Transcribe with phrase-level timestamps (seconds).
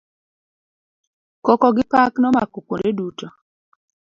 [1.45, 3.27] Koko gi pak nomako kuonde duto.